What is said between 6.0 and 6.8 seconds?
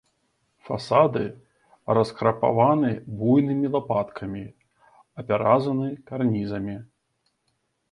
карнізамі.